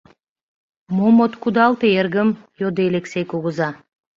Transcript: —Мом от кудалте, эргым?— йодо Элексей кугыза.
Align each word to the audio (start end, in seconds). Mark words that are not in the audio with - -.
—Мом 0.95 1.15
от 1.25 1.33
кудалте, 1.41 1.87
эргым?— 1.99 2.29
йодо 2.59 2.81
Элексей 2.89 3.25
кугыза. 3.31 3.69